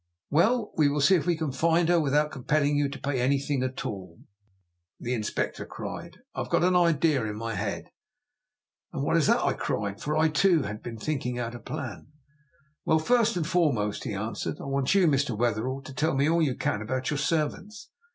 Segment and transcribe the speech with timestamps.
[0.31, 3.85] "Well, we'll see if we can find her without compelling you to pay anything at
[3.85, 4.17] all,"
[4.99, 6.17] the Inspector cried.
[6.33, 7.91] "I've got an idea in my head."
[8.91, 12.07] "And what is that?" I cried; for I, too, had been thinking out a plan.
[12.83, 15.37] "Well, first and foremost," he answered, "I want you, Mr.
[15.37, 17.91] Wetherell, to tell me all you can about your servants.